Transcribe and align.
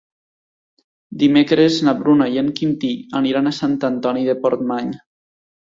Dimecres 1.25 1.77
na 1.89 1.95
Bruna 2.01 2.31
i 2.37 2.41
en 2.45 2.49
Quintí 2.61 2.93
aniran 3.23 3.53
a 3.53 3.57
Sant 3.63 3.79
Antoni 3.95 4.29
de 4.33 4.41
Portmany. 4.47 4.93